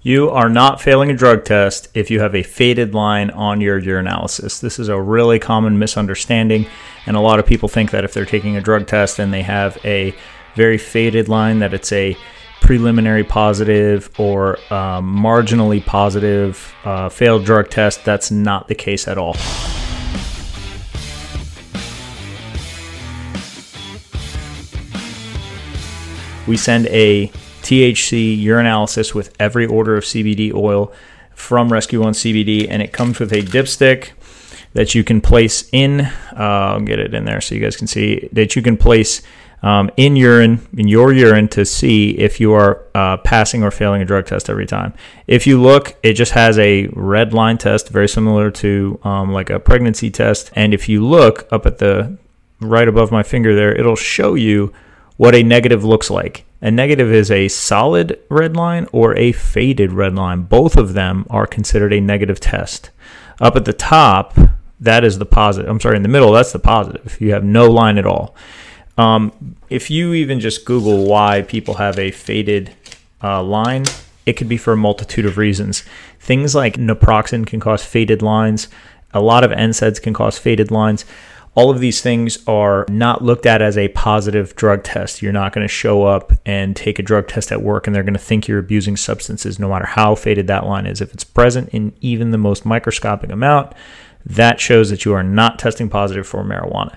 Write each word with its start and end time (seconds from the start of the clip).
You 0.00 0.30
are 0.30 0.48
not 0.48 0.80
failing 0.80 1.10
a 1.10 1.14
drug 1.14 1.44
test 1.44 1.88
if 1.92 2.08
you 2.08 2.20
have 2.20 2.32
a 2.32 2.44
faded 2.44 2.94
line 2.94 3.30
on 3.30 3.60
your 3.60 3.80
urinalysis. 3.82 4.60
This 4.60 4.78
is 4.78 4.88
a 4.88 5.00
really 5.00 5.40
common 5.40 5.80
misunderstanding, 5.80 6.66
and 7.04 7.16
a 7.16 7.20
lot 7.20 7.40
of 7.40 7.46
people 7.46 7.68
think 7.68 7.90
that 7.90 8.04
if 8.04 8.14
they're 8.14 8.24
taking 8.24 8.56
a 8.56 8.60
drug 8.60 8.86
test 8.86 9.18
and 9.18 9.34
they 9.34 9.42
have 9.42 9.76
a 9.84 10.14
very 10.54 10.78
faded 10.78 11.28
line, 11.28 11.58
that 11.58 11.74
it's 11.74 11.90
a 11.90 12.16
preliminary 12.60 13.24
positive 13.24 14.08
or 14.20 14.58
um, 14.72 15.16
marginally 15.16 15.84
positive 15.84 16.72
uh, 16.84 17.08
failed 17.08 17.44
drug 17.44 17.68
test. 17.68 18.04
That's 18.04 18.30
not 18.30 18.68
the 18.68 18.76
case 18.76 19.08
at 19.08 19.18
all. 19.18 19.34
We 26.46 26.56
send 26.56 26.86
a 26.86 27.32
THC 27.68 28.42
urinalysis 28.42 29.14
with 29.14 29.34
every 29.38 29.66
order 29.66 29.94
of 29.94 30.02
CBD 30.02 30.54
oil 30.54 30.90
from 31.34 31.70
Rescue 31.70 32.00
One 32.00 32.14
CBD, 32.14 32.66
and 32.66 32.80
it 32.80 32.94
comes 32.94 33.18
with 33.18 33.30
a 33.30 33.42
dipstick 33.42 34.12
that 34.72 34.94
you 34.94 35.04
can 35.04 35.20
place 35.20 35.68
in. 35.70 36.00
Uh, 36.00 36.10
I'll 36.32 36.80
get 36.80 36.98
it 36.98 37.12
in 37.12 37.26
there 37.26 37.42
so 37.42 37.54
you 37.54 37.60
guys 37.60 37.76
can 37.76 37.86
see 37.86 38.26
that 38.32 38.56
you 38.56 38.62
can 38.62 38.78
place 38.78 39.20
um, 39.62 39.90
in 39.98 40.16
urine, 40.16 40.66
in 40.78 40.88
your 40.88 41.12
urine, 41.12 41.46
to 41.48 41.66
see 41.66 42.12
if 42.12 42.40
you 42.40 42.54
are 42.54 42.86
uh, 42.94 43.18
passing 43.18 43.62
or 43.62 43.70
failing 43.70 44.00
a 44.00 44.06
drug 44.06 44.24
test 44.24 44.48
every 44.48 44.64
time. 44.64 44.94
If 45.26 45.46
you 45.46 45.60
look, 45.60 45.94
it 46.02 46.14
just 46.14 46.32
has 46.32 46.58
a 46.58 46.86
red 46.94 47.34
line 47.34 47.58
test, 47.58 47.90
very 47.90 48.08
similar 48.08 48.50
to 48.50 48.98
um, 49.04 49.30
like 49.30 49.50
a 49.50 49.60
pregnancy 49.60 50.10
test. 50.10 50.50
And 50.54 50.72
if 50.72 50.88
you 50.88 51.06
look 51.06 51.46
up 51.52 51.66
at 51.66 51.76
the 51.76 52.16
right 52.60 52.88
above 52.88 53.12
my 53.12 53.22
finger 53.22 53.54
there, 53.54 53.78
it'll 53.78 53.94
show 53.94 54.36
you 54.36 54.72
what 55.18 55.34
a 55.34 55.42
negative 55.42 55.84
looks 55.84 56.08
like. 56.08 56.46
A 56.60 56.70
negative 56.70 57.12
is 57.12 57.30
a 57.30 57.48
solid 57.48 58.18
red 58.28 58.56
line 58.56 58.88
or 58.92 59.14
a 59.16 59.32
faded 59.32 59.92
red 59.92 60.14
line. 60.14 60.42
Both 60.42 60.76
of 60.76 60.94
them 60.94 61.24
are 61.30 61.46
considered 61.46 61.92
a 61.92 62.00
negative 62.00 62.40
test. 62.40 62.90
Up 63.40 63.54
at 63.54 63.64
the 63.64 63.72
top, 63.72 64.36
that 64.80 65.04
is 65.04 65.18
the 65.18 65.26
positive. 65.26 65.70
I'm 65.70 65.80
sorry, 65.80 65.96
in 65.96 66.02
the 66.02 66.08
middle, 66.08 66.32
that's 66.32 66.52
the 66.52 66.58
positive. 66.58 67.20
You 67.20 67.32
have 67.32 67.44
no 67.44 67.70
line 67.70 67.98
at 67.98 68.06
all. 68.06 68.34
Um, 68.96 69.56
if 69.70 69.90
you 69.90 70.14
even 70.14 70.40
just 70.40 70.64
Google 70.64 71.06
why 71.06 71.42
people 71.42 71.74
have 71.74 71.98
a 71.98 72.10
faded 72.10 72.74
uh, 73.22 73.42
line, 73.42 73.84
it 74.26 74.32
could 74.32 74.48
be 74.48 74.56
for 74.56 74.72
a 74.72 74.76
multitude 74.76 75.26
of 75.26 75.38
reasons. 75.38 75.84
Things 76.18 76.54
like 76.54 76.74
naproxen 76.74 77.46
can 77.46 77.60
cause 77.60 77.84
faded 77.84 78.20
lines. 78.20 78.66
A 79.14 79.20
lot 79.20 79.44
of 79.44 79.52
NSAIDs 79.52 80.02
can 80.02 80.12
cause 80.12 80.38
faded 80.38 80.72
lines 80.72 81.04
all 81.58 81.70
of 81.70 81.80
these 81.80 82.00
things 82.00 82.38
are 82.46 82.86
not 82.88 83.24
looked 83.24 83.44
at 83.44 83.60
as 83.60 83.76
a 83.76 83.88
positive 83.88 84.54
drug 84.54 84.84
test. 84.84 85.20
You're 85.20 85.32
not 85.32 85.52
going 85.52 85.64
to 85.64 85.68
show 85.68 86.04
up 86.04 86.32
and 86.46 86.76
take 86.76 87.00
a 87.00 87.02
drug 87.02 87.26
test 87.26 87.50
at 87.50 87.62
work 87.62 87.88
and 87.88 87.96
they're 87.96 88.04
going 88.04 88.12
to 88.12 88.20
think 88.20 88.46
you're 88.46 88.60
abusing 88.60 88.96
substances 88.96 89.58
no 89.58 89.68
matter 89.68 89.84
how 89.84 90.14
faded 90.14 90.46
that 90.46 90.66
line 90.66 90.86
is. 90.86 91.00
If 91.00 91.12
it's 91.12 91.24
present 91.24 91.70
in 91.70 91.92
even 92.00 92.30
the 92.30 92.38
most 92.38 92.64
microscopic 92.64 93.30
amount, 93.30 93.72
that 94.24 94.60
shows 94.60 94.88
that 94.90 95.04
you 95.04 95.12
are 95.14 95.24
not 95.24 95.58
testing 95.58 95.88
positive 95.88 96.28
for 96.28 96.44
marijuana. 96.44 96.96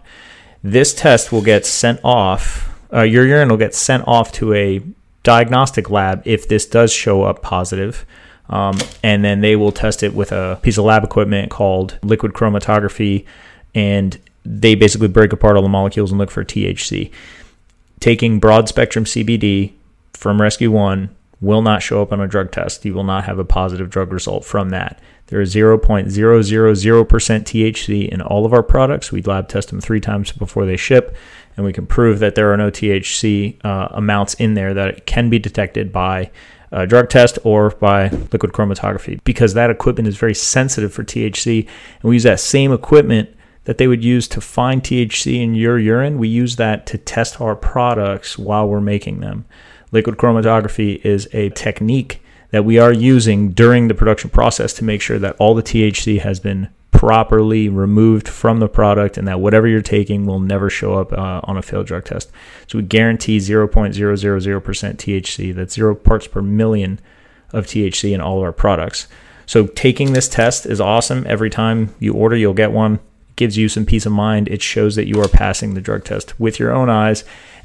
This 0.62 0.94
test 0.94 1.31
will 1.31 1.42
get 1.42 1.66
sent 1.66 2.00
off, 2.03 2.70
uh, 2.94 3.02
your 3.02 3.25
urine 3.25 3.50
will 3.50 3.58
get 3.58 3.73
sent 3.73 4.08
off 4.08 4.31
to 4.34 4.53
a 4.53 4.80
diagnostic 5.23 5.90
lab 5.90 6.22
if 6.23 6.48
this 6.48 6.68
does 6.68 6.94
show 6.94 7.23
up 7.23 7.42
positive. 7.42 8.06
Um, 8.48 8.78
and 9.02 9.25
then 9.25 9.42
they 9.42 9.56
will 9.56 9.72
test 9.72 10.03
it 10.03 10.14
with 10.14 10.31
a 10.31 10.59
piece 10.62 10.78
of 10.78 10.86
lab 10.86 11.03
equipment 11.03 11.50
called 11.50 11.98
liquid 12.03 12.34
chromatography. 12.34 13.25
And 13.73 14.20
they 14.44 14.75
basically 14.75 15.08
break 15.08 15.34
apart 15.34 15.56
all 15.56 15.64
the 15.64 15.70
molecules 15.70 16.11
and 16.11 16.20
look 16.20 16.31
for 16.31 16.44
THC. 16.44 17.11
Taking 18.00 18.39
broad 18.39 18.67
spectrum 18.67 19.06
CBD 19.06 19.73
from 20.14 20.42
Rescue 20.42 20.72
One 20.72 21.09
will 21.39 21.61
not 21.61 21.81
show 21.81 22.02
up 22.02 22.11
on 22.11 22.22
a 22.22 22.28
drug 22.28 22.52
test. 22.52 22.86
You 22.86 22.94
will 22.94 23.03
not 23.03 23.25
have 23.25 23.39
a 23.39 23.45
positive 23.45 23.89
drug 23.89 24.14
result 24.14 24.45
from 24.45 24.69
that. 24.69 25.00
There 25.28 25.42
is 25.42 25.56
0.000% 25.56 26.09
THC 26.09 28.09
in 28.09 28.22
all 28.22 28.45
of 28.45 28.53
our 28.53 28.64
products. 28.64 29.12
We 29.12 29.22
lab 29.22 29.47
test 29.47 29.69
them 29.69 29.81
three 29.81 30.02
times 30.02 30.31
before 30.31 30.66
they 30.66 30.78
ship, 30.78 31.16
and 31.56 31.66
we 31.66 31.73
can 31.73 31.88
prove 31.88 32.19
that 32.19 32.35
there 32.35 32.52
are 32.52 32.58
no 32.58 32.69
THC 32.69 33.63
uh, 33.63 33.88
amounts 33.91 34.34
in 34.35 34.56
there 34.56 34.73
that 34.73 35.06
can 35.06 35.29
be 35.29 35.40
detected 35.40 35.91
by 35.91 36.31
a 36.72 36.85
drug 36.85 37.09
test 37.09 37.40
or 37.44 37.69
by 37.69 38.09
liquid 38.09 38.53
chromatography 38.53 39.22
because 39.23 39.53
that 39.53 39.69
equipment 39.69 40.08
is 40.08 40.18
very 40.18 40.35
sensitive 40.35 40.94
for 40.94 41.03
THC, 41.03 41.66
and 41.66 42.09
we 42.09 42.16
use 42.16 42.23
that 42.23 42.40
same 42.40 42.73
equipment 42.73 43.29
that 43.66 43.77
they 43.77 43.88
would 43.88 44.03
use 44.03 44.27
to 44.29 44.41
find 44.41 44.81
THC 44.81 45.41
in 45.41 45.55
your 45.55 45.77
urine, 45.77 46.17
we 46.17 46.27
use 46.27 46.55
that 46.55 46.85
to 46.88 46.97
test 46.97 47.39
our 47.39 47.55
products 47.55 48.38
while 48.38 48.67
we're 48.67 48.81
making 48.81 49.19
them. 49.19 49.45
Liquid 49.91 50.17
chromatography 50.17 51.03
is 51.05 51.27
a 51.33 51.49
technique 51.49 52.23
that 52.51 52.66
we 52.66 52.79
are 52.79 52.94
using 52.94 53.51
during 53.51 53.88
the 53.88 53.94
production 53.94 54.29
process 54.29 54.73
to 54.73 54.83
make 54.83 55.01
sure 55.01 55.19
that 55.19 55.35
all 55.38 55.53
the 55.53 55.63
THC 55.63 56.19
has 56.19 56.39
been 56.39 56.69
properly 56.91 57.67
removed 57.69 58.27
from 58.27 58.59
the 58.59 58.67
product 58.67 59.17
and 59.17 59.27
that 59.27 59.39
whatever 59.39 59.67
you're 59.67 59.81
taking 59.81 60.25
will 60.25 60.39
never 60.39 60.69
show 60.69 60.95
up 60.95 61.11
uh, 61.13 61.41
on 61.45 61.57
a 61.57 61.61
failed 61.61 61.88
drug 61.88 62.05
test. 62.05 62.29
So 62.67 62.78
we 62.78 62.83
guarantee 62.83 63.38
0.000% 63.38 63.72
THC, 63.72 65.55
that's 65.55 65.73
zero 65.73 65.95
parts 65.95 66.28
per 66.28 66.41
million 66.41 66.99
of 67.53 67.66
THC 67.66 68.13
in 68.13 68.22
all 68.22 68.38
of 68.38 68.43
our 68.43 68.51
products. 68.51 69.07
So 69.45 69.67
taking 69.67 70.13
this 70.13 70.29
test 70.29 70.66
is 70.66 70.79
awesome. 70.79 71.25
Every 71.28 71.49
time 71.49 71.93
you 71.99 72.13
order, 72.13 72.35
you'll 72.35 72.53
get 72.53 72.72
one 72.72 72.99
gives 73.41 73.57
you 73.57 73.68
some 73.68 73.88
peace 73.88 74.06
of 74.06 74.12
mind. 74.12 74.47
It 74.50 74.62
shows 74.62 74.96
that 74.97 75.07
you 75.07 75.19
are 75.19 75.28
passing 75.28 75.74
the 75.74 75.81
drug 75.81 76.03
test 76.03 76.40
with 76.40 76.59
your 76.59 76.72
own 76.72 76.91
eyes. 76.91 77.24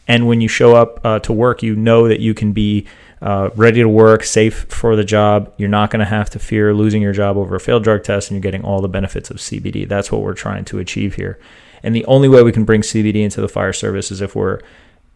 And 0.08 0.26
when 0.26 0.40
you 0.40 0.48
show 0.48 0.74
up 0.74 1.04
uh, 1.04 1.18
to 1.18 1.34
work, 1.34 1.62
you 1.62 1.76
know 1.76 2.08
that 2.08 2.18
you 2.18 2.32
can 2.32 2.52
be 2.52 2.86
uh, 3.20 3.50
ready 3.56 3.82
to 3.82 3.88
work, 3.88 4.24
safe 4.24 4.64
for 4.70 4.96
the 4.96 5.04
job. 5.04 5.52
You're 5.58 5.68
not 5.68 5.90
going 5.90 6.00
to 6.00 6.06
have 6.06 6.30
to 6.30 6.38
fear 6.38 6.72
losing 6.72 7.02
your 7.02 7.12
job 7.12 7.36
over 7.36 7.54
a 7.56 7.60
failed 7.60 7.84
drug 7.84 8.04
test, 8.04 8.30
and 8.30 8.36
you're 8.36 8.40
getting 8.42 8.64
all 8.64 8.80
the 8.80 8.88
benefits 8.88 9.28
of 9.28 9.36
CBD. 9.36 9.86
That's 9.86 10.10
what 10.10 10.22
we're 10.22 10.32
trying 10.32 10.64
to 10.64 10.78
achieve 10.78 11.16
here. 11.16 11.38
And 11.82 11.94
the 11.94 12.06
only 12.06 12.30
way 12.30 12.42
we 12.42 12.52
can 12.52 12.64
bring 12.64 12.80
CBD 12.80 13.16
into 13.16 13.42
the 13.42 13.48
fire 13.48 13.74
service 13.74 14.10
is 14.10 14.22
if 14.22 14.34
we're 14.34 14.60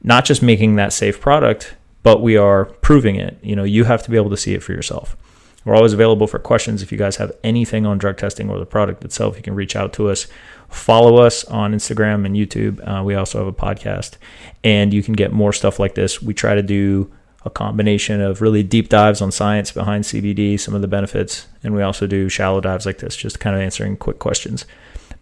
not 0.02 0.26
just 0.26 0.42
making 0.42 0.76
that 0.76 0.92
safe 0.92 1.22
product, 1.22 1.74
but 2.02 2.20
we 2.20 2.36
are 2.36 2.66
proving 2.66 3.16
it. 3.16 3.38
You 3.42 3.56
know, 3.56 3.64
you 3.64 3.84
have 3.84 4.02
to 4.02 4.10
be 4.10 4.18
able 4.18 4.28
to 4.28 4.36
see 4.36 4.52
it 4.52 4.62
for 4.62 4.74
yourself. 4.74 5.16
We're 5.64 5.74
always 5.74 5.92
available 5.92 6.26
for 6.26 6.38
questions. 6.38 6.82
If 6.82 6.90
you 6.90 6.98
guys 6.98 7.16
have 7.16 7.32
anything 7.44 7.84
on 7.84 7.98
drug 7.98 8.16
testing 8.16 8.48
or 8.48 8.58
the 8.58 8.66
product 8.66 9.04
itself, 9.04 9.36
you 9.36 9.42
can 9.42 9.54
reach 9.54 9.76
out 9.76 9.92
to 9.94 10.08
us. 10.08 10.26
Follow 10.68 11.18
us 11.18 11.44
on 11.44 11.74
Instagram 11.74 12.24
and 12.24 12.34
YouTube. 12.34 12.80
Uh, 12.86 13.02
we 13.02 13.14
also 13.14 13.38
have 13.38 13.46
a 13.46 13.52
podcast, 13.52 14.16
and 14.64 14.94
you 14.94 15.02
can 15.02 15.14
get 15.14 15.32
more 15.32 15.52
stuff 15.52 15.78
like 15.78 15.94
this. 15.94 16.22
We 16.22 16.32
try 16.32 16.54
to 16.54 16.62
do 16.62 17.12
a 17.44 17.50
combination 17.50 18.20
of 18.20 18.40
really 18.40 18.62
deep 18.62 18.88
dives 18.88 19.20
on 19.20 19.32
science 19.32 19.72
behind 19.72 20.04
CBD, 20.04 20.58
some 20.58 20.74
of 20.74 20.82
the 20.82 20.88
benefits, 20.88 21.46
and 21.62 21.74
we 21.74 21.82
also 21.82 22.06
do 22.06 22.28
shallow 22.28 22.60
dives 22.60 22.86
like 22.86 22.98
this, 22.98 23.16
just 23.16 23.40
kind 23.40 23.56
of 23.56 23.62
answering 23.62 23.96
quick 23.96 24.18
questions. 24.18 24.64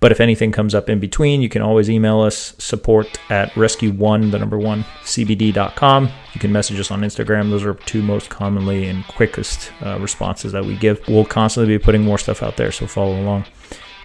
But 0.00 0.12
if 0.12 0.20
anything 0.20 0.52
comes 0.52 0.74
up 0.74 0.88
in 0.88 1.00
between, 1.00 1.42
you 1.42 1.48
can 1.48 1.60
always 1.60 1.90
email 1.90 2.20
us 2.20 2.54
support 2.58 3.18
at 3.30 3.50
rescue1, 3.52 4.30
the 4.30 4.38
number 4.38 4.58
one, 4.58 4.84
cbd.com. 5.02 6.08
You 6.34 6.40
can 6.40 6.52
message 6.52 6.78
us 6.78 6.90
on 6.90 7.00
Instagram. 7.00 7.50
Those 7.50 7.64
are 7.64 7.74
two 7.74 8.02
most 8.02 8.30
commonly 8.30 8.86
and 8.86 9.04
quickest 9.08 9.72
uh, 9.84 9.98
responses 9.98 10.52
that 10.52 10.64
we 10.64 10.76
give. 10.76 11.00
We'll 11.08 11.24
constantly 11.24 11.76
be 11.76 11.82
putting 11.82 12.02
more 12.02 12.18
stuff 12.18 12.42
out 12.42 12.56
there, 12.56 12.70
so 12.70 12.86
follow 12.86 13.20
along. 13.20 13.46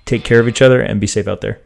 Take 0.06 0.24
care 0.24 0.40
of 0.40 0.48
each 0.48 0.62
other 0.62 0.82
and 0.82 1.00
be 1.00 1.08
safe 1.08 1.28
out 1.28 1.42
there. 1.42 1.62